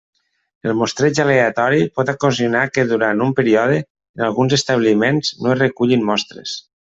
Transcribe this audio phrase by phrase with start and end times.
[0.69, 3.77] El mostreig aleatori pot ocasionar que, durant un període,
[4.21, 6.57] en alguns establiments no es recullin mostres.